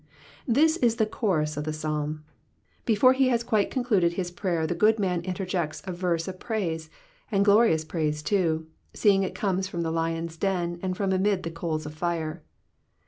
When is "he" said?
3.13-3.27